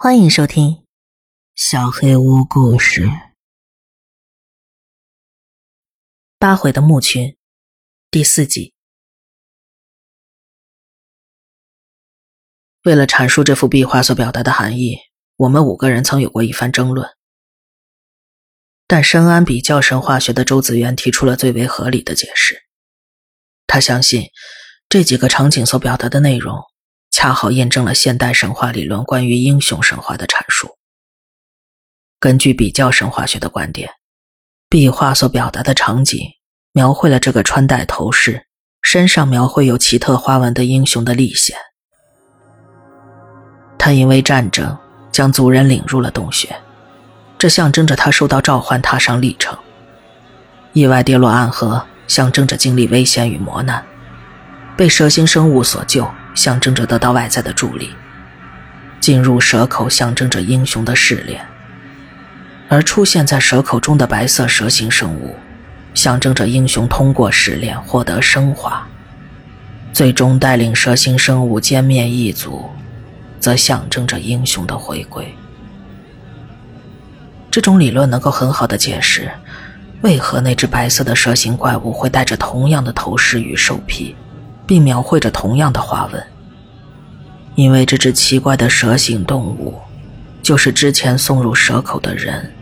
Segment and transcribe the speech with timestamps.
[0.00, 0.70] 欢迎收听
[1.56, 3.06] 《小黑屋故事》
[6.38, 7.36] 八回的墓群
[8.08, 8.74] 第四集。
[12.84, 14.98] 为了阐述这幅壁画所表达的含义，
[15.34, 17.10] 我们五个人曾有过一番争论。
[18.86, 22.68] 但深谙比较神话学的周子元提出了最为合理的解释。
[23.66, 24.28] 他相信
[24.88, 26.56] 这几个场景所表达的内容。
[27.20, 30.76] 恰好验证了现代神话理论关于英雄神话的阐述。
[32.20, 33.90] 根据比较神话学的观点，
[34.68, 36.20] 壁画所表达的场景
[36.70, 38.46] 描绘了这个穿戴头饰、
[38.82, 41.56] 身上描绘有奇特花纹的英雄的历险。
[43.76, 44.78] 他因为战争
[45.10, 46.54] 将族人领入了洞穴，
[47.36, 49.56] 这象征着他受到召唤踏上历程；
[50.72, 53.82] 意外跌落暗河，象征着经历危险与磨难；
[54.76, 56.08] 被蛇形生物所救。
[56.38, 57.90] 象征着得到外在的助力，
[59.00, 61.44] 进入蛇口象征着英雄的试炼，
[62.68, 65.34] 而出现在蛇口中的白色蛇形生物，
[65.94, 68.86] 象征着英雄通过试炼获得升华，
[69.92, 72.70] 最终带领蛇形生物歼灭异族，
[73.40, 75.34] 则象征着英雄的回归。
[77.50, 79.28] 这种理论能够很好的解释，
[80.02, 84.14] 为何那只白色的蛇形怪物会带着同样的头饰与兽皮。
[84.68, 86.22] 并描绘着同样的花纹，
[87.54, 89.80] 因为这只奇怪的蛇形动物，
[90.42, 92.52] 就是之前送入蛇口的人。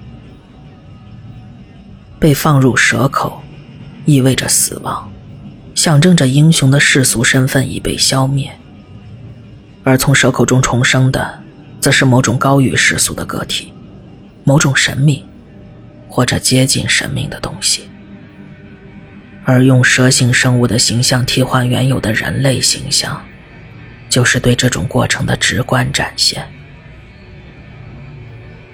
[2.20, 3.42] 被放入蛇口，
[4.04, 5.10] 意味着死亡，
[5.74, 8.52] 象征着英雄的世俗身份已被消灭；
[9.82, 11.40] 而从蛇口中重生的，
[11.80, 13.72] 则是某种高于世俗的个体，
[14.44, 15.24] 某种神秘，
[16.08, 17.90] 或者接近神明的东西。
[19.48, 23.24] 而用蛇形生物的形象替换原有的人类形象，
[24.08, 26.44] 就是对这种过程的直观展现。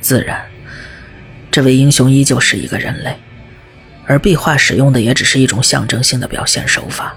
[0.01, 0.43] 自然，
[1.51, 3.15] 这位英雄依旧是一个人类，
[4.07, 7.15] 而壁画使用的也只是一种象征性的表现手法。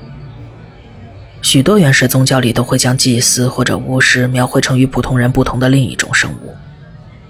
[1.41, 6.53] 许多原始宗教里都会将祭司或者巫师描绘成与普通人不同的另一种生物，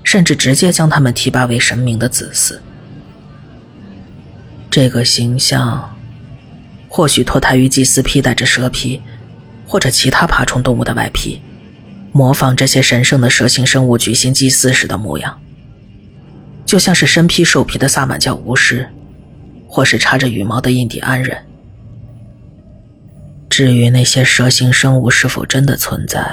[0.03, 2.57] 甚至直接将他们提拔为神明的子嗣。
[4.71, 5.94] 这个形象。
[6.95, 9.01] 或许脱胎于祭司披戴着蛇皮，
[9.67, 11.41] 或者其他爬虫动物的外皮，
[12.13, 15.37] 模仿这些神圣的蛇形生物举行祭祀时的模样，
[16.65, 18.89] 就像是身披兽皮的萨满教巫师，
[19.67, 21.37] 或是插着羽毛的印第安人。
[23.49, 26.25] 至于那些蛇形生物是否真的存在，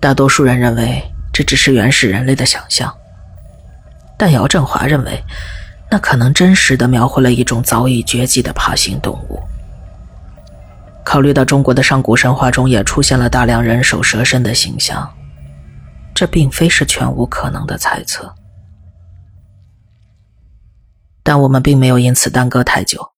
[0.00, 1.02] 大多数人认为
[1.32, 2.94] 这只是原始人类的想象，
[4.18, 5.18] 但姚振华认为。
[5.90, 9.40] 那可能真实的描绘了一种早已绝迹的爬行动物。
[11.04, 15.14] 考虑到中国的上古神话中也出现了大量人首蛇身的形象，
[16.14, 18.34] 这并非是全无可能的猜测。
[21.22, 23.12] 但我们并没有因此耽搁太久，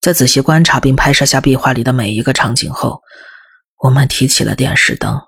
[0.00, 3.00] 在仔细观察并拍摄下壁画里的每一个场景后，
[3.82, 5.20] 我们提起了电视灯，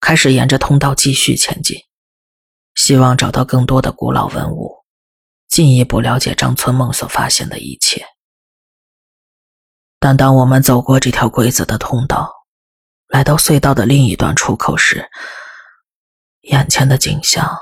[0.00, 1.76] 开始沿着通道继续前进，
[2.74, 4.77] 希望找到更多的古老文物。
[5.48, 8.06] 进一步了解张春梦所发现的一切，
[9.98, 12.30] 但当我们走过这条规则的通道，
[13.08, 15.10] 来到隧道的另一端出口时，
[16.42, 17.58] 眼前的景象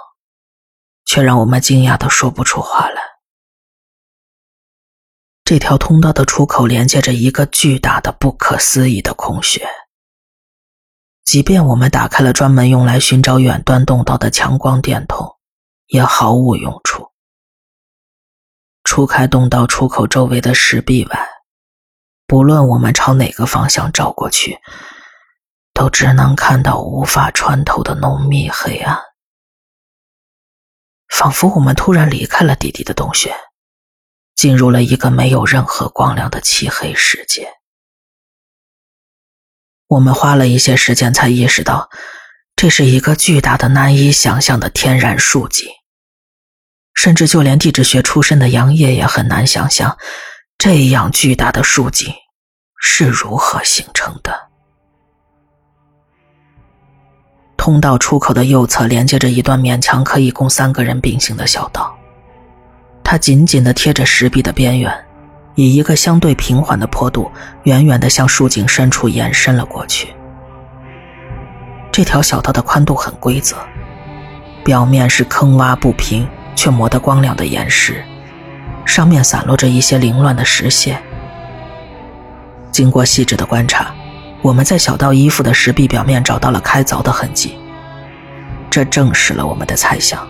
[1.04, 3.00] 却让我们惊讶的说不出话来。
[5.44, 9.64] 这条通道的出口连接着一个巨大的、不可思议的空穴，
[11.24, 15.36] 即便我们打开了专门用来寻找远端洞道的强光电筒，
[15.86, 17.12] 也毫无用处。
[18.86, 21.28] 除开洞道出口周围的石壁外，
[22.24, 24.58] 不论我们朝哪个方向照过去，
[25.74, 28.97] 都只能看到无法穿透的浓密黑暗，
[31.08, 33.34] 仿佛我们突然离开了弟弟的洞穴，
[34.36, 37.53] 进入了一个没有任何光亮的漆黑世界。
[39.88, 41.91] 我们花了一些时间才意识到，
[42.54, 45.68] 这是一个巨大的、难以想象的天然树景。
[46.97, 49.97] 甚至就连地质学出身的杨烨也很难想象，
[50.59, 52.13] 这样巨大的树井
[52.81, 54.34] 是如何形成的。
[57.57, 61.95] 通道出口的右侧连接着一段勉强可以供三个人并行的小道，
[63.04, 65.07] 它紧紧的贴着石壁的边缘，
[65.54, 67.31] 以一个相对平缓的坡度，
[67.65, 70.15] 远远的向树井深处延伸了过去。
[71.92, 73.57] 这条小道的宽度很规则，
[74.65, 76.27] 表面是坑洼不平。
[76.56, 78.03] 却磨得光亮的岩石，
[78.84, 80.98] 上面散落着一些凌乱的石屑。
[82.72, 83.94] 经过细致的观察，
[84.42, 87.56] 我们在小道依附的石壁表面找到了开凿的痕迹。
[88.68, 90.26] 这证实了我们的猜想：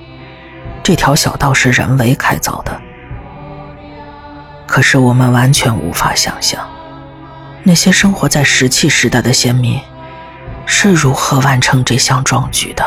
[0.82, 2.81] 这条小道是人为开凿的。
[4.67, 6.61] 可是我们完全无法想象，
[7.62, 9.81] 那些生活在石器时代的先民
[10.67, 12.84] 是如何完成这项壮举的。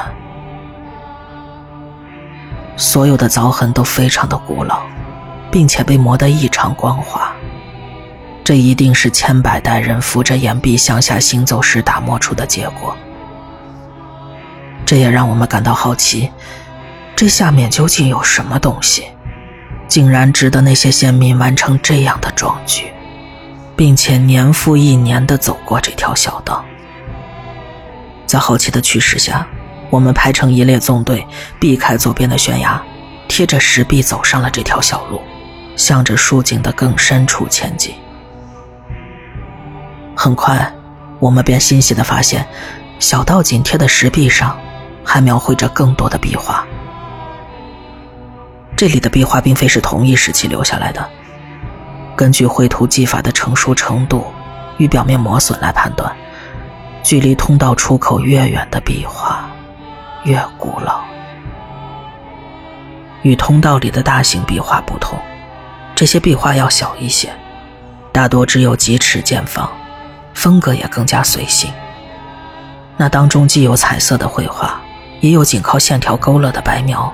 [2.80, 4.84] 所有的凿痕都非常的古老，
[5.52, 7.30] 并且被磨得异常光滑。
[8.42, 12.96] 这一定是千百代人扶着岩壁向下行走时打磨出的结果。
[14.86, 16.32] 这也让我们感到好奇，
[17.18, 19.04] 这下面究竟有什么东西，
[19.90, 22.94] 竟然值得那些先民完成这样的壮举，
[23.76, 26.64] 并且年复一年地走过这条小道。
[28.26, 29.46] 在好奇的驱使下。
[29.90, 31.26] 我们排成一列纵队，
[31.60, 32.82] 避开左边的悬崖，
[33.28, 35.22] 贴着石壁走上了这条小路，
[35.76, 37.94] 向着竖井的更深处前进。
[40.16, 40.72] 很快，
[41.20, 42.46] 我们便欣喜地发现，
[43.00, 44.58] 小道紧贴的石壁上，
[45.04, 46.66] 还描绘着更多的壁画。
[48.76, 51.10] 这里的壁画并非是同一时期留下来的，
[52.16, 54.26] 根据绘图技法的成熟程度
[54.78, 56.16] 与表面磨损来判断，
[57.02, 59.50] 距离通道出口越远的壁画。
[60.26, 61.02] 越古老，
[63.22, 65.18] 与通道里的大型壁画不同，
[65.96, 67.30] 这些壁画要小一些，
[68.12, 69.72] 大多只有几尺见方，
[70.34, 71.72] 风格也更加随性。
[72.98, 74.82] 那当中既有彩色的绘画，
[75.22, 77.14] 也有仅靠线条勾勒的白描；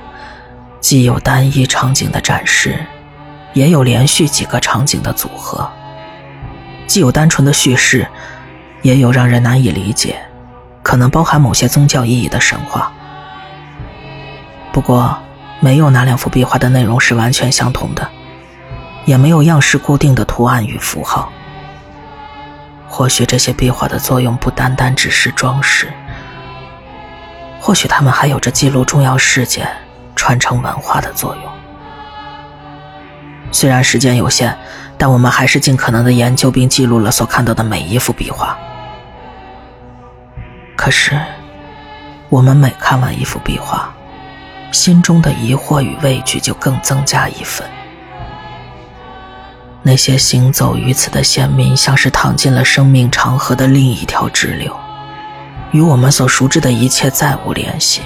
[0.82, 2.84] 既有单一场景的展示，
[3.54, 5.70] 也有连续几个场景的组合；
[6.88, 8.08] 既有单纯的叙事，
[8.82, 10.18] 也有让人难以理解。
[10.82, 12.94] 可能包含某些宗教意义的神话，
[14.76, 15.18] 不过
[15.62, 18.06] 没有哪两幅壁画的内容是完全相同的，
[19.06, 21.32] 也没有样式固定的图案与符号。
[22.86, 25.88] 或许这些壁画的作用不单单只是装饰，
[27.58, 29.66] 或许它们还有着记录重要事件、
[30.14, 31.44] 传承文化的作用。
[33.54, 34.58] 虽然时间有限，
[34.98, 38.58] 但我们还是尽可能的研究并记录了所看到的每一幅壁画。
[40.76, 41.18] 可是，
[42.28, 43.90] 我们每看完一幅壁画，
[44.76, 47.66] 心中的疑惑与畏惧就更增加一分。
[49.82, 54.76] 那些行走于此的先民，像是躺进了生命长河的另一条支流，
[55.72, 58.02] 与我们所熟知的一切再无联系。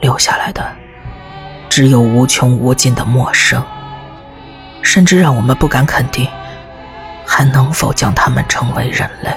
[0.00, 0.70] 留下来的，
[1.70, 3.64] 只有无穷无尽的陌生，
[4.82, 6.28] 甚至让我们不敢肯定，
[7.24, 9.30] 还能否将他们称为人类。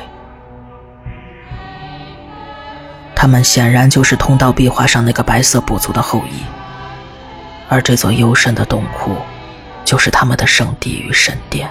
[3.26, 6.44] 他们显然就是通道壁画上那个白色部族的后裔，
[7.68, 9.16] 而这座幽深的洞窟，
[9.84, 11.68] 就是他们的圣地与神殿。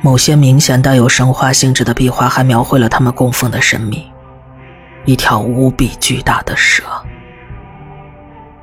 [0.00, 4.00] 某些明显带有神话性质的壁画还描绘了他们供奉的神明：
[5.04, 6.84] 一条无比巨大的蛇，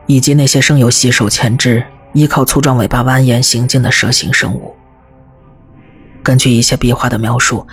[0.06, 4.74] 以及那些生有细手前肢、依靠粗壮尾巴蜿蜒行进的蛇形生物。
[6.24, 7.68] 根据一些壁画的描述，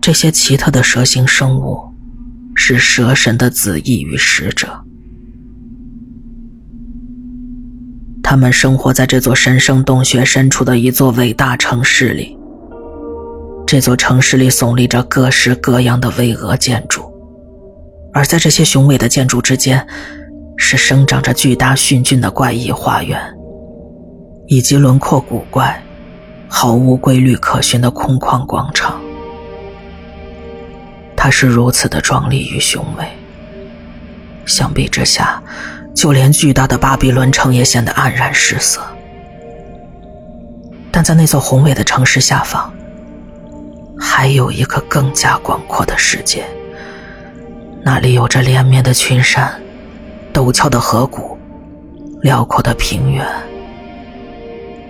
[0.00, 1.87] 这些奇特的蛇形生物。
[2.68, 4.68] 是蛇神的子裔与使者，
[8.22, 12.36] 他们生活在这座神圣洞穴深处的一座伟大城市里。
[13.66, 17.10] 这座城市里耸立着各式各样的巍峨建筑，
[18.12, 19.86] 而在这些雄伟的建筑之间，
[20.58, 23.18] 是生长着巨大迅峻的怪异花园，
[24.46, 25.82] 以及轮廓古怪、
[26.48, 29.00] 毫无规律可循的空旷广场。
[31.30, 33.06] 是如此的壮丽与雄伟，
[34.46, 35.42] 相比之下，
[35.94, 38.80] 就连巨大的巴比伦城也显得黯然失色。
[40.90, 42.72] 但在那座宏伟的城市下方，
[43.98, 46.44] 还有一个更加广阔的世界，
[47.82, 49.60] 那里有着连绵的群山、
[50.32, 51.38] 陡峭的河谷、
[52.22, 53.26] 辽阔的平原，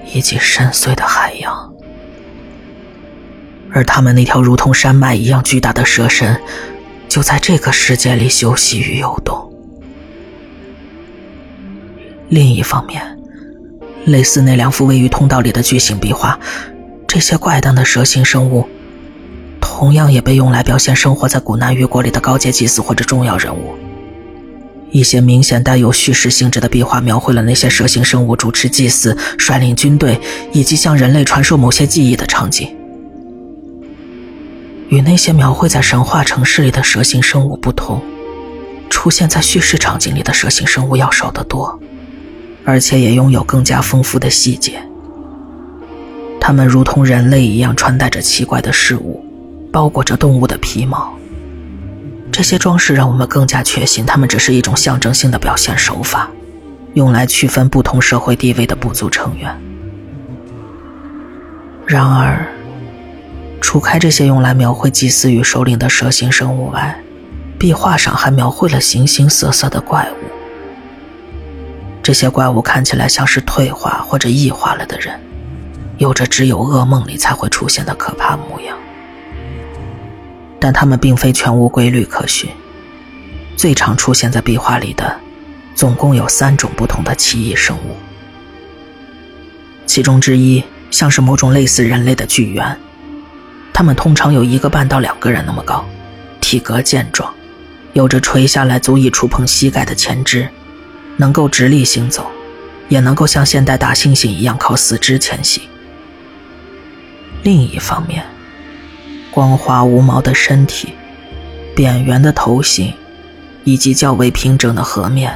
[0.06, 1.72] 以及深邃的海洋。
[3.72, 6.40] 而他们那条如同山脉一样巨大的蛇身，
[7.08, 9.52] 就在这个世界里休息与游动。
[12.28, 13.18] 另一方面，
[14.04, 16.38] 类似那两幅位于通道里的巨型壁画，
[17.06, 18.68] 这些怪诞的蛇形生物，
[19.60, 23.74] 同样也被用来表现生活在古南越国里的高阶祭祀或者重要人物。
[24.90, 30.18] 一些明显带有叙事性质的壁画，描绘了那些蛇形生物主持祭祀、率领军队，
[30.52, 32.74] 以及向人类传授某些技艺的场景。
[34.88, 38.02] 与那些描绘在神话城市里的蛇形生物不同，
[38.88, 41.78] 出现在叙事场景里的蛇形生物要少得多，
[42.64, 44.82] 而且也拥有更加丰富的细节。
[46.40, 49.22] 它们如同人类一样穿戴着奇怪的事物，
[49.70, 51.12] 包裹着动物的皮毛。
[52.32, 56.30] 这些装饰让我们更加确信，它们只是一种象征性的表现手法，
[56.94, 59.54] 用来区分不同社会地位的部族成员。
[61.84, 62.46] 然而，
[63.60, 66.98] 除开这些用来描绘祭司与首领的蛇形生物外，
[67.58, 70.24] 壁画上还描绘了形形色色的怪物。
[72.02, 75.20] 这些怪物看起来像是退化或者异化了的人，
[75.98, 78.76] 有着只有噩梦里才会出现的可怕模样。
[80.58, 82.48] 但他们并非全无规律可循。
[83.56, 85.14] 最常出现在壁画里的，
[85.74, 87.96] 总共有三种不同的奇异生物。
[89.84, 92.78] 其中之一像是某种类似人类的巨猿，
[93.78, 95.88] 它们通常有一个半到两个人那么高，
[96.40, 97.32] 体格健壮，
[97.92, 100.48] 有着垂下来足以触碰膝盖的前肢，
[101.16, 102.28] 能够直立行走，
[102.88, 105.62] 也能够像现代大猩猩一样靠四肢前行。
[107.44, 108.24] 另一方面，
[109.30, 110.94] 光滑无毛的身体，
[111.76, 112.92] 扁圆的头型，
[113.62, 115.32] 以及较为平整的颌面，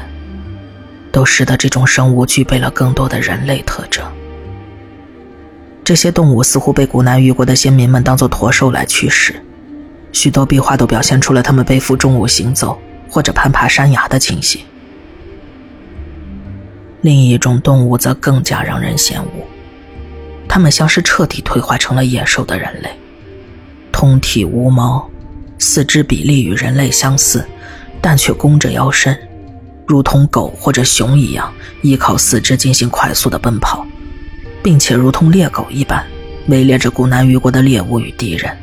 [1.13, 4.05] 都使得这种生物具备了更多的人类特征。
[5.85, 9.35] 这些动物似乎被古南域国的先民们当作驼兽来驱使，
[10.13, 14.61] 许多壁画都表现出了他们背负重物行走或者攀爬山崖的情形。
[17.01, 19.29] 另一种动物则更加让人嫌恶，
[20.49, 22.89] 它们像是彻底退化成了野兽的人类。
[23.91, 25.11] 通体无毛，
[25.59, 27.45] 四肢比例与人类相似，
[28.01, 29.19] 但却弓着腰身，
[29.85, 33.85] 如同狗或者熊一样，依靠四肢进行快速的奔跑，
[34.63, 36.05] 并且如同猎狗一般，
[36.47, 38.57] 围猎着古南鱼国的猎物与敌人。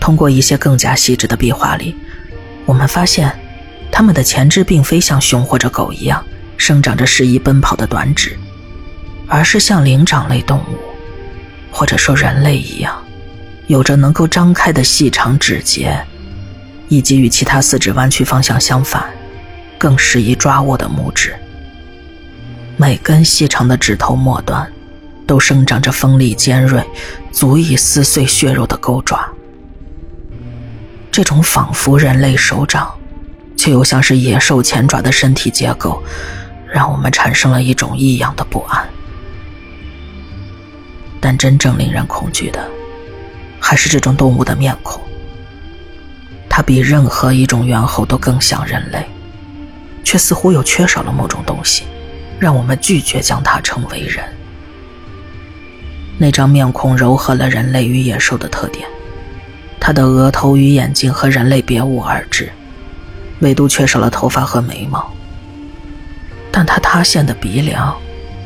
[0.00, 1.94] 通过一些更加细致的壁画里，
[2.64, 3.30] 我们发现，
[3.90, 6.24] 它们的前肢并非像熊或者狗一样
[6.56, 8.38] 生长着适宜奔跑的短指，
[9.26, 10.78] 而是像灵长类动物，
[11.70, 12.96] 或者说人类一样。
[13.66, 16.02] 有着能够张开的细长指节，
[16.88, 19.04] 以及与其他四指弯曲方向相反、
[19.76, 21.36] 更适宜抓握的拇指。
[22.80, 24.72] 每根细长的指头末端，
[25.26, 26.80] 都生长着锋利尖锐、
[27.32, 29.28] 足以撕碎血肉的钩爪。
[31.10, 32.88] 这种仿佛人类手掌，
[33.56, 36.00] 却又像是野兽前爪的身体结构，
[36.72, 38.88] 让我们产生了一种异样的不安。
[41.20, 42.64] 但真正令人恐惧的。
[43.60, 45.02] 还是这种动物的面孔，
[46.48, 49.04] 它比任何一种猿猴都更像人类，
[50.04, 51.82] 却似乎又缺少了某种东西，
[52.38, 54.24] 让我们拒绝将它称为人。
[56.18, 58.88] 那张面孔糅合了人类与野兽的特点，
[59.80, 62.50] 它的额头与眼睛和人类别无二致，
[63.40, 65.12] 唯独缺少了头发和眉毛。
[66.50, 67.96] 但它塌陷的鼻梁，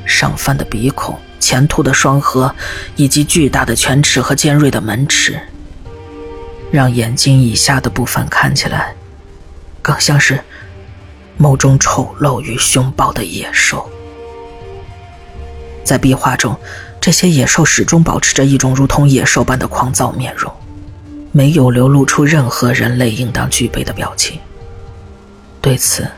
[0.04, 1.18] 上翻的鼻孔。
[1.38, 2.54] 前凸的双颌，
[2.94, 5.40] 以及巨大的犬齿和尖锐的门齿，
[6.70, 8.94] 让眼睛以下的部分看起来，
[9.82, 10.38] 更像是
[11.36, 13.88] 某种丑陋与凶暴的野兽。
[15.84, 16.56] 在壁画中，
[17.00, 20.52] 这些野兽始终保持着一种如同野兽般的狂躁面容，
[21.32, 24.38] 没有流露出任何人类应当具备的表情。
[25.60, 26.08] 对此，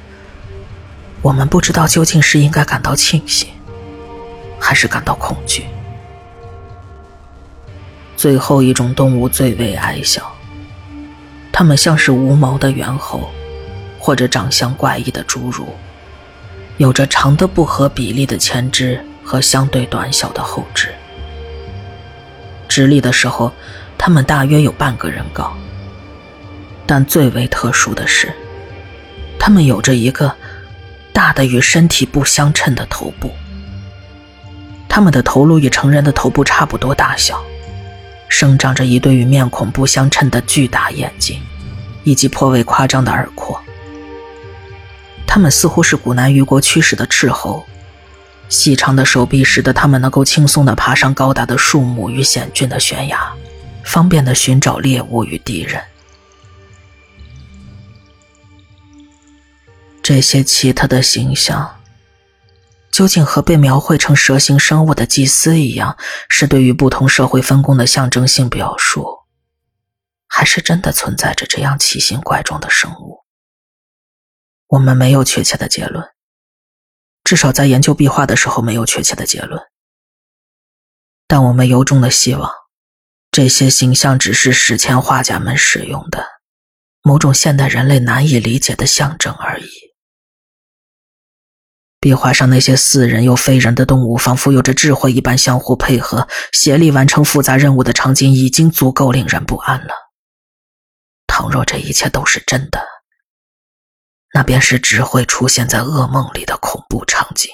[1.22, 3.48] 我们不知道究竟是应该感到庆幸。
[4.66, 5.66] 还是感到恐惧。
[8.16, 10.32] 最后一种动物最为矮小，
[11.52, 13.28] 它们像是无毛的猿猴，
[14.04, 15.66] 或者长相怪异的侏儒，
[16.76, 20.94] 有着长得不合比例的前肢和相对短小的后肢。
[22.68, 23.50] 直立的时候，
[23.96, 25.56] 他们大约有半个人高。
[26.84, 28.30] 但最为特殊的是，
[29.38, 30.30] 他们有着一个
[31.10, 33.30] 大的与身体不相称的头部。
[34.86, 37.42] 他们的头颅与成人的头部差不多大小，
[38.28, 41.40] 生长着一对与面孔不相称的巨大眼睛，
[42.02, 43.58] 以及颇为夸张的耳廓。
[45.26, 47.66] 他们似乎是古南虞国驱使的斥候，
[48.48, 53.32] 细长的手臂使得他们能够轻松地爬上高大的树木与险峻的悬崖，
[53.84, 55.82] 方便地寻找猎物与敌人。
[60.02, 61.76] 这些奇特的形象。
[62.92, 65.96] 究竟和被描绘成蛇形生物的祭司一样，
[66.28, 69.04] 是对于不同社会分工的象征性表述，
[70.28, 73.23] 还是真的存在着这样奇形怪状的生物？
[74.66, 76.04] 我们没有确切的结论，
[77.22, 79.60] 至少在研究壁画的时候没有确切的结论。
[81.26, 82.50] 但我们由衷的希望，
[83.30, 86.24] 这些形象只是史前画家们使用的
[87.02, 89.68] 某种现代人类难以理解的象征而已。
[92.00, 99.94] 壁画上那些似人又非人的动物，仿佛有着智慧一般相互配合、协力完成复杂任务的场景，已经足够令人不安了。
[101.26, 102.78] 倘若这一切都是真的，
[104.34, 107.52] 那便是只会出现在噩梦里的恐怖场景。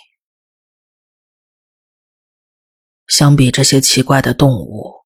[3.06, 5.04] 相比这些奇怪的动物，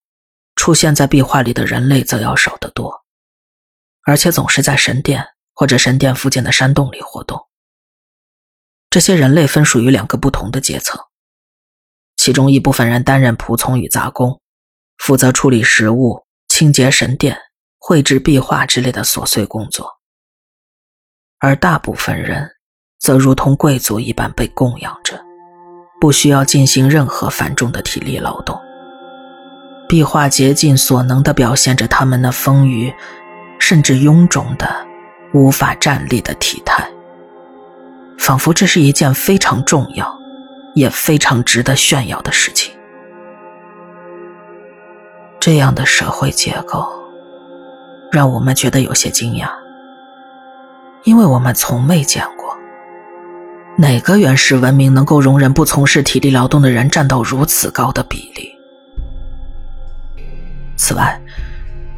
[0.55, 3.03] 出现在壁画里的人类则要少得多，
[4.03, 7.49] 而且总是在神殿或者神殿附近的山洞里活动。
[8.89, 10.97] 这些人类分属于两个不同的阶层，
[12.15, 14.41] 其中一部分人担任仆从与杂工，
[14.97, 17.37] 负责处理食物、清洁神殿、
[17.77, 19.99] 绘制壁画之类的琐碎工作，
[21.45, 22.49] 而大部分人
[22.97, 25.13] 则如同贵族一般被供养着，
[26.01, 28.59] 不需要进行任何繁重的体力劳动。
[29.87, 32.91] 壁画竭尽所能地表现着他们那丰腴，
[33.59, 34.67] 甚至臃肿的、
[35.35, 36.83] 无法站立的体态。
[38.17, 40.19] 仿佛这是一件非常重要，
[40.73, 42.73] 也非常值得炫耀的事情。
[45.39, 46.83] 这样的社会结构，
[48.11, 49.47] 让我们觉得有些惊讶，
[51.05, 52.57] 因为我们从未见过
[53.77, 58.51] 哪个原始文明能够容忍不从事体力劳动的人占到如此高的比例。
[60.75, 61.19] 此外，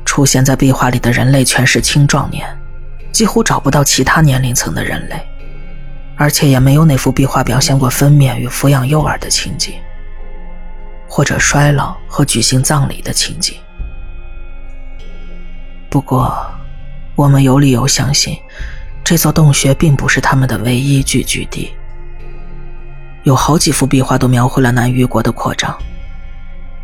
[0.05, 2.45] 出现在壁画里的人类全是青壮年，
[3.11, 5.15] 几乎找不到其他年龄层的人类。
[6.19, 9.75] 而且也没有哪幅壁画表现过分娩与抚养幼儿的情景，
[11.07, 13.55] 或者衰老和举行葬礼的情景。
[15.91, 16.35] 不过，
[17.15, 18.35] 我们有理由相信，
[19.07, 21.73] 这座洞穴并不是他们的唯一聚居地。
[23.23, 25.73] 有好几幅壁画都描绘了南域国的扩张，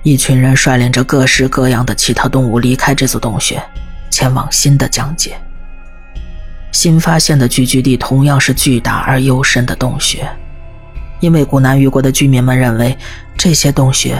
[0.04, 3.62] 一群人率领着各式各样的其他动物离开这座洞穴，
[4.10, 5.36] 前往新的疆界。
[6.72, 10.26] 新发现的聚居地同样是巨大而幽深的洞穴，
[11.20, 12.98] 因为古南域国的居民们认为
[13.38, 14.18] 这些洞穴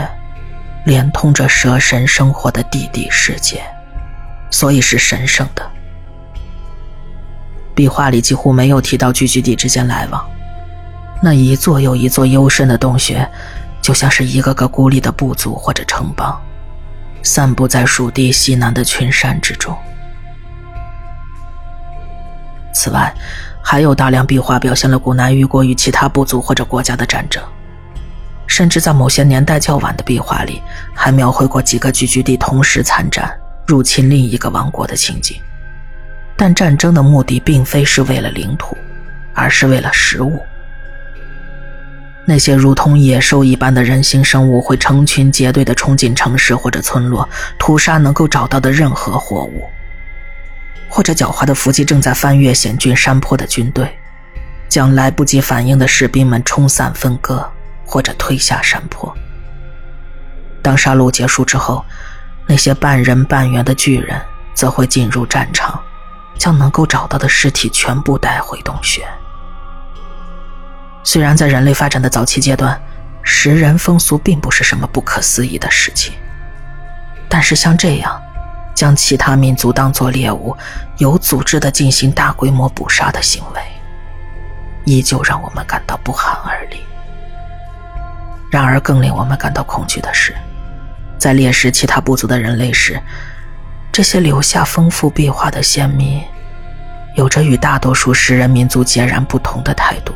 [0.86, 3.64] 连通着蛇神生活的地底世界，
[4.52, 5.72] 所以是神圣的。
[7.76, 10.24] 壁画里几乎没有提到聚居地之间来往，
[11.22, 13.28] 那一座又一座幽深的洞穴，
[13.82, 16.40] 就像是一个个孤立的部族或者城邦，
[17.24, 19.76] 散布在蜀地西南的群山之中。
[22.74, 23.14] 此外，
[23.64, 27.42] 还有大量壁画表现了古南域国与其他部族或者国家的战争，
[28.46, 30.62] 甚至在某些年代较晚的壁画里，
[30.94, 33.32] 还描绘过几个聚居地同时参战、
[33.66, 35.38] 入侵另一个王国的情景。
[36.44, 38.78] 但战争的目的并非是为了领土，
[39.34, 40.44] 而是为了食物。
[42.26, 47.26] 那些如同野兽一般的人形生物会成群结队地冲进城市或者村落，
[47.58, 49.70] 屠杀能够找到的任何货物。
[50.90, 53.98] 或者狡猾的伏击正在翻越险峻山坡的军队，
[54.68, 57.50] 将来不及反应的士兵们冲散分割，
[57.86, 59.16] 或者推下山坡。
[60.62, 61.86] 当杀戮结束之后，
[62.46, 64.20] 那些半人半猿的巨人
[64.54, 65.82] 则会进入战场，
[66.38, 69.08] 将能够找到的尸体全部带回洞穴。
[71.04, 72.82] 虽然在人类发展的早期阶段，
[73.24, 76.14] 食人风俗并不是什么不可思议的事情，
[77.30, 78.20] 但是像这样。
[78.76, 80.58] 将其他民族当作猎物，
[80.98, 83.62] 有组织的进行大规模捕杀的行为，
[84.84, 86.82] 依旧让我们感到不寒而栗。
[88.50, 90.36] 然而，更令我们感到恐惧的是，
[91.20, 93.00] 在猎食其他部族的人类时，
[93.94, 96.20] 这些留下丰富壁画的先民，
[97.16, 100.12] 有着与大多数食人民族截然不同的态度。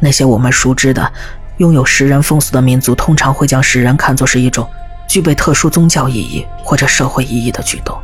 [0.00, 1.12] 那些我们熟知的
[1.58, 4.66] 拥有食人风俗的民族，通常会将食人看作是一种。
[5.08, 7.96] 具备特殊宗教意义或者社会意义的举动，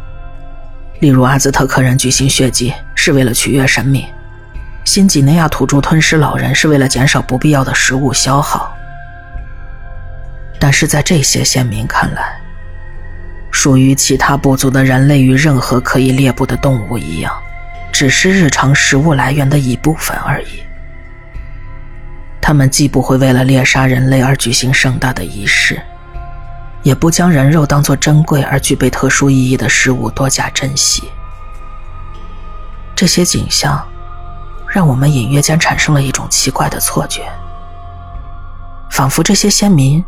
[1.00, 4.06] 例如阿兹特克人举行血祭是为了取悦神明，
[4.84, 8.72] 新几内亚土著吞食老人是为了减少不必要的食物消耗。
[10.60, 12.40] 但是在这些先民看来，
[13.52, 17.32] 属于其他部族的人类与任何可以猎捕的动物一样，
[17.92, 20.64] 只是日常食物来源的一部分而已。
[22.40, 25.80] 他们既不会为了猎杀人类而举行盛大的仪式。
[26.82, 31.04] 也不将人肉当作珍贵而具备特殊意义的食物多加珍惜。
[32.96, 33.80] 这些景象，
[34.66, 37.22] 让我们隐约间产生了一种奇怪的错觉，
[38.90, 40.04] 仿佛这些先民，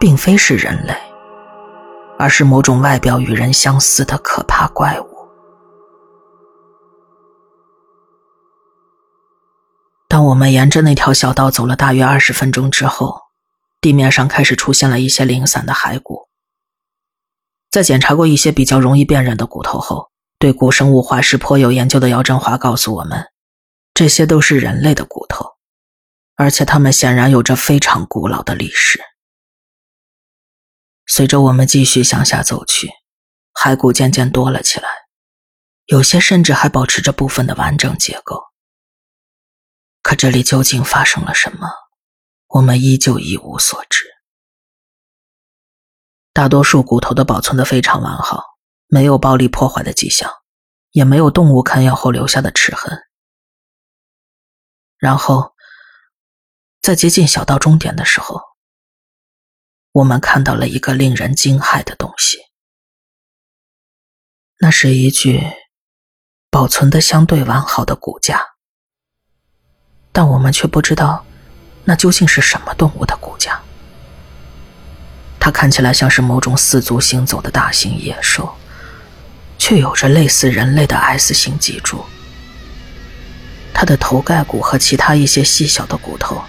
[0.00, 0.94] 并非是人类，
[2.18, 5.06] 而是某种外表与人相似的可怕怪物。
[10.08, 13.28] 当我们沿着那条小道走了大约二十分钟之后。
[13.80, 16.28] 地面上开始出现了一些零散的骸骨。
[17.70, 23.26] 在检查过一些比较容易辨认的骨头后，对古生物化石颇有研究的姚振华告诉我们，
[23.94, 25.46] 这些都是人类的骨头，
[26.34, 29.00] 而且它们显然有着非常古老的历史。
[31.08, 32.90] 随着我们继续向下走去，
[33.54, 34.88] 骸骨渐渐多了起来，
[35.86, 38.44] 有些甚至还保持着部分的完整结构。
[40.02, 41.66] 可这里究竟发生了什么，
[42.46, 44.04] 我们依旧一无所知。
[46.32, 48.44] 大多数骨头都保存的非常完好，
[48.86, 50.30] 没有暴力破坏的迹象，
[50.90, 52.96] 也没有动物啃咬后留下的齿痕。
[54.98, 55.54] 然后，
[56.80, 58.40] 在接近小道终点的时候，
[59.92, 62.38] 我们看到了一个令人惊骇的东西。
[64.60, 65.42] 那是一具
[66.50, 68.42] 保存的相对完好的骨架，
[70.12, 71.24] 但我们却不知道
[71.84, 73.60] 那究竟是什么动物的骨架。
[75.40, 78.52] 它看起来像是某种四足行走的大型野兽，
[79.58, 82.04] 却有着类似人类的 S 型脊柱。
[83.72, 86.42] 它的头盖骨和其他一些细小的骨头，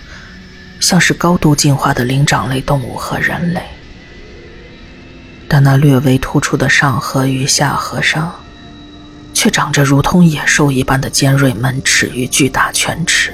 [0.79, 3.61] 像是高度进化的灵长类动物和人类。
[5.47, 8.33] 但那略微突出的上颌与下颌上，
[9.33, 13.33] 却长着如同野兽一般的尖锐门齿与巨大犬齿。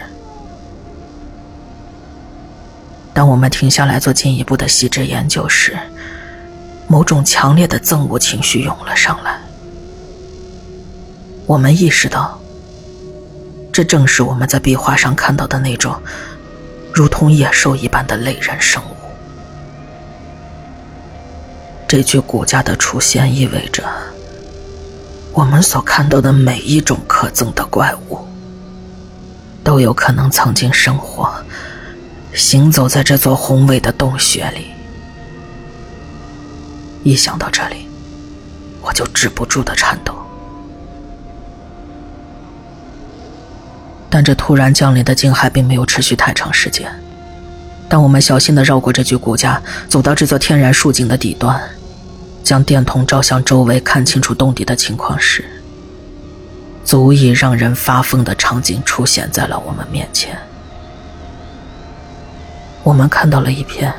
[3.14, 5.78] 当我们停下来做进一步的细致研究时，
[6.88, 9.40] 某种强烈的憎恶情绪涌了上来。
[11.46, 12.40] 我们意识到，
[13.72, 16.02] 这正是我们在壁画上看到的那种
[16.96, 18.96] 如同野兽一般的类人生物。
[21.86, 23.84] 这具骨架的出现意味着，
[25.34, 28.26] 我们所看到的每一种可憎的怪物，
[29.62, 31.30] 都有可能曾经生活、
[32.34, 34.68] 行走在这座宏伟的洞穴里。
[37.04, 37.90] 一想到这里，
[38.82, 40.25] 我就止不住的颤抖。
[44.10, 46.90] 但这突然降临的惊骇并没有持续太长时间。
[47.88, 51.62] 当我们小心的绕过这具骨架，走到这座天然竖井的底端，
[52.44, 55.46] 将电筒照向周围，看清楚洞底的情况时，
[56.84, 60.38] 足以让人发疯的场景出现在了我们面前。
[62.84, 63.94] 我们看到了一片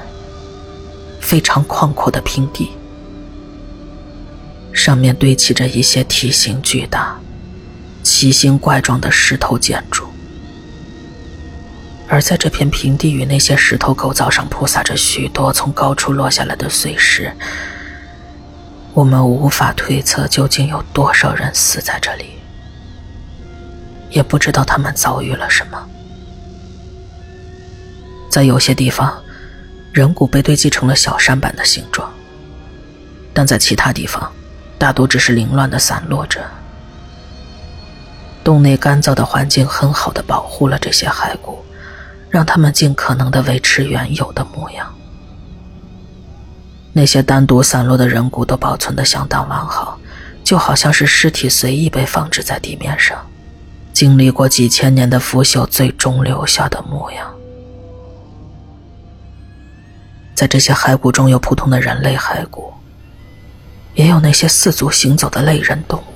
[1.20, 2.70] 非常宽阔的平地，
[4.72, 7.18] 上面堆砌着一些体型巨大、
[8.06, 10.06] 奇形怪状的石头建筑。
[12.08, 17.32] 而在这片平地与那些石头构造上铺洒着许多从高处落下来的碎石，
[18.94, 22.26] 我们无法推测究竟有多少人死在这里，
[24.10, 25.88] 也不知道他们遭遇了什么。
[28.30, 29.20] 在有些地方，
[29.92, 32.08] 人骨被堆积成了小山板的形状，
[33.34, 34.32] 但在其他地方，
[34.78, 36.40] 大多只是凌乱的散落着。
[38.46, 41.58] 洞内干燥的环境很好的保护了这些骸骨。
[42.28, 44.94] 让他们尽可能的维持原有的模样。
[46.92, 49.98] 那些单独散落的人骨都保存的相当完好，
[50.44, 53.18] 就好像是尸体随意被放置在地面上，
[53.92, 57.32] 经历过几千年的腐朽，最终留下的模样。
[60.34, 62.72] 在这些骸骨中有普通的人类骸骨，
[63.94, 66.02] 也有那些四足行走的类人动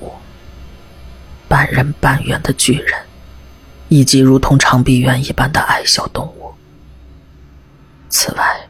[1.51, 2.97] 半人半猿的巨人。
[3.91, 6.55] 以及如同长臂猿一般的矮小动物。
[8.09, 8.69] 此外，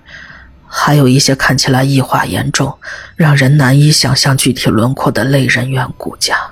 [0.68, 2.76] 还有一些看起来异化严重、
[3.16, 6.52] 让人难以想象具体轮廓的类人猿骨架。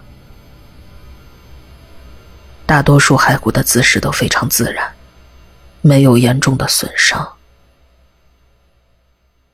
[2.67, 4.93] 大多数骸骨的姿势都非常自然，
[5.81, 7.37] 没有严重的损伤。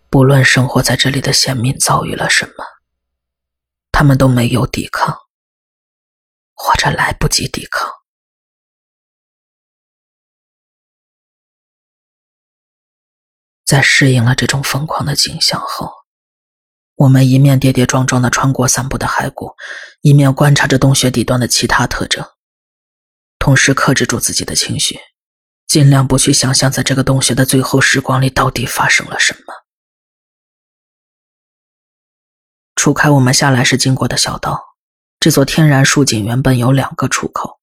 [0.09, 2.65] 不论生活在这里的先民遭遇了什么，
[3.93, 5.17] 他们都没有抵抗，
[6.55, 7.91] 或者来不及抵抗。
[13.65, 15.91] 在适应了这种疯狂的景象后，
[16.95, 19.55] 我们一面跌跌撞撞的穿过散布的骸骨，
[20.01, 22.23] 一面观察着洞穴底端的其他特征，
[23.39, 24.99] 同时克制住自己的情绪，
[25.65, 29.53] 尽量不去想象在这个洞穴的最后时光里到底发生了什么。
[32.75, 34.74] 除开我们下来时经过的小道，
[35.25, 37.59] 这座天然竖井原本有两个出口，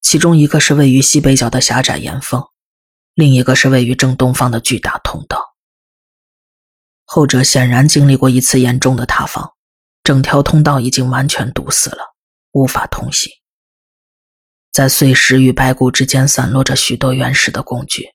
[0.00, 2.42] 其中一个是位于西北角的狭窄岩缝。
[3.14, 5.54] 另一个是位于正东方的巨大通道，
[7.04, 9.52] 后者显然经历过一次严重的塌方，
[10.02, 12.16] 整条通道已经完全堵死了，
[12.50, 13.30] 无法通行。
[14.72, 18.08] 在碎石与白骨之间散落着许多原始的工具，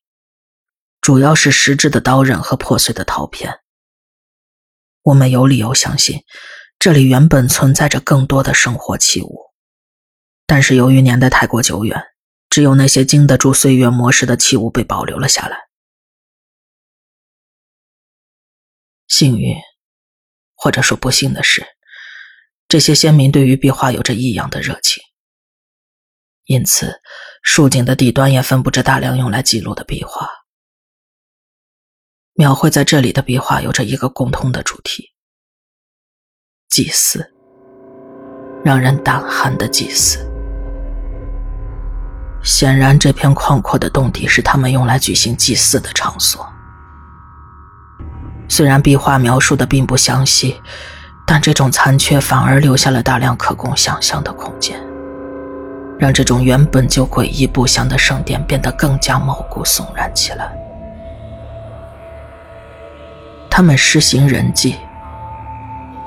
[0.99, 3.61] 主要是石质的刀刃和破碎的陶片。
[5.03, 6.23] 我们有理由相信，
[6.83, 9.53] 这里原本存在着更多的生活器物，
[10.45, 12.03] 但是由于年代太过久远。
[12.49, 15.57] 只有那些经得住岁月磨蚀的器物被保留了下来。
[19.07, 19.55] 幸运，
[20.55, 21.65] 或者说不幸的是，
[22.67, 25.01] 这些先民对于壁画有着异样的热情，
[26.43, 27.01] 因此
[27.41, 30.29] 竖井的底端也分布着大量用来记录的壁画。
[32.33, 35.12] 描绘在这里的壁画有着一个共通的主题：
[36.73, 37.23] 祭祀，
[38.65, 40.27] 让人胆寒的祭祀。
[42.41, 46.43] 显然，这片宽阔的洞底是他们用来举行祭祀的场所。
[48.49, 50.59] 虽然壁画描述的并不详细，
[51.27, 54.75] 但这种残缺反而留下了大量可供想象的空间，
[55.99, 60.51] 让这种原本就诡异不祥的圣殿变得更加毛骨悚然起来。
[63.47, 64.75] 他们施行人祭，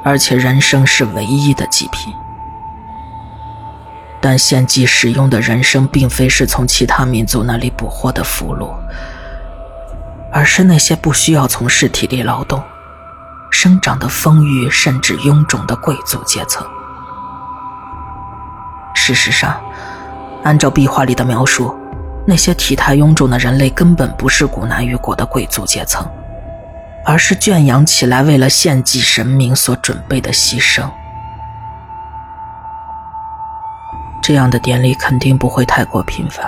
[0.06, 2.14] 而且人生是唯一的祭品。
[4.20, 8.72] 但献祭使用的人参并非是从其他民族那里捕获的俘虏，
[10.32, 12.62] 而是那些不需要从事体力劳动、
[13.50, 16.64] 生长得丰腴甚至臃肿的贵族阶层。
[18.94, 19.60] 事实上，
[20.44, 21.76] 按照壁画里的描述，
[22.24, 26.08] 那些体态臃肿的人类根本不是古南域国的贵族阶层，
[27.06, 30.90] 而是圈养起来为了献祭神明所准备的牺牲。
[34.20, 36.44] 这样的典礼肯定不会太过频繁，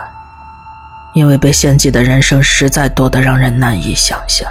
[1.15, 4.51] 因为被献祭的人生实在多得让人难以想象。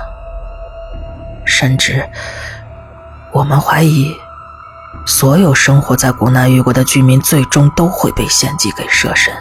[1.46, 2.10] 甚至，
[3.34, 4.16] 我们怀疑，
[5.06, 9.34] 所有生活在古南玉国的居民最终都会被献祭给蛇神，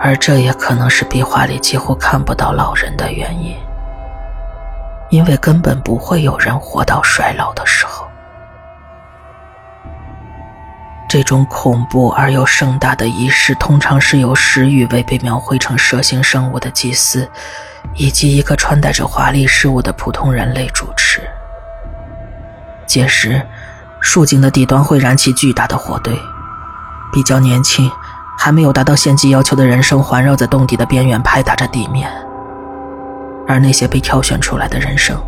[0.00, 3.56] 而这也可能是壁画里几乎看不到老人的原因，
[5.10, 8.06] 因为根本不会有人活到衰老的时候。
[11.08, 17.26] 这种恐怖而又盛大的仪式，通常是由十余位被描绘成蛇形生物的祭司，
[17.94, 21.22] 以及一个穿戴着华丽饰物的普通人类主持。
[22.86, 23.40] 届时，
[24.02, 26.14] 竖井的底端会燃起巨大的火堆，
[27.10, 27.90] 比较年轻、
[28.38, 32.12] 还没有达到献祭要求的人生环绕在洞底的边缘拍打着地面，
[33.48, 35.18] 而那些被挑选出来的人生，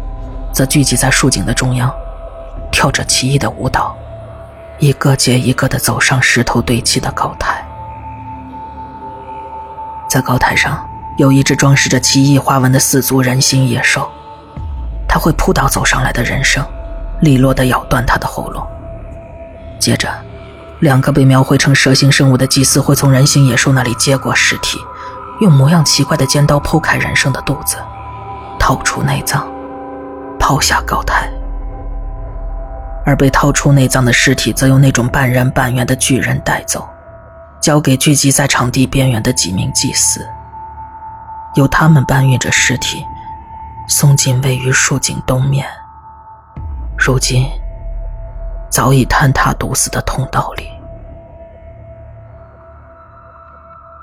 [0.53, 1.91] 则聚集在竖井的中央，
[2.71, 3.97] 跳着奇异的舞蹈。
[4.79, 7.67] 一个接一个的走上石头堆砌的高台，
[10.09, 10.87] 在高台上
[11.19, 14.11] 有一只装饰着奇异花纹的四足人形野兽，
[15.09, 16.65] 它会扑倒走上来的人生，
[17.21, 18.67] 利落地咬断他的喉咙。
[19.79, 20.09] 接着，
[20.81, 24.79] 两个被描绘成蛇形生物的祭司会从人形野兽那里接过尸体，
[25.41, 27.77] 用模样奇怪的尖刀剖开人生的肚子，
[28.61, 29.51] 掏出内脏，
[30.39, 31.29] 抛下高台。
[33.05, 36.87] 而被掏出内脏的尸体，则由那种半人半猿的巨人带走，
[37.61, 40.25] 交给聚集在场地边缘的几名祭司，
[41.55, 43.05] 由他们搬运着尸体，
[43.89, 45.67] 送进位于树井东面、
[46.97, 47.49] 如今
[48.71, 50.69] 早已坍塌堵死的通道里。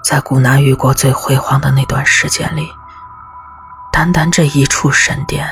[0.04, 2.68] 在古南玉国最辉煌的那段时间里，
[3.98, 5.50] 单单这一处神殿。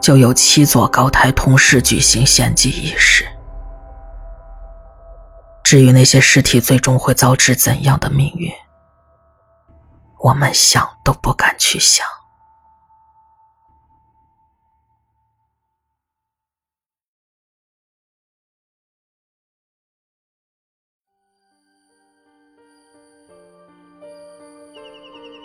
[0.00, 3.28] 就有七座高台同时举行献祭仪式。
[5.62, 8.50] 至于那些尸体最终会遭致怎样的命运，
[10.20, 12.06] 我们想都不敢去想。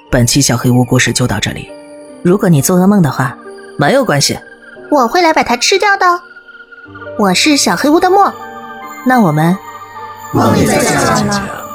[0.09, 1.69] 本期小黑屋故事就到这里。
[2.23, 3.37] 如果你做噩梦的话，
[3.77, 4.39] 没有关系。
[4.89, 6.05] 我会来把它吃掉的。
[7.19, 8.33] 我是小黑屋的墨，
[9.05, 9.57] 那我们
[10.31, 11.66] 梦里再见了。